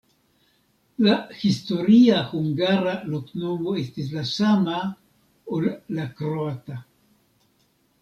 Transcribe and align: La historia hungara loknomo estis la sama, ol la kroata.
La 1.07 1.17
historia 1.41 2.23
hungara 2.31 2.95
loknomo 3.13 3.77
estis 3.85 4.11
la 4.19 4.27
sama, 4.33 4.83
ol 5.61 5.73
la 6.01 6.13
kroata. 6.21 6.85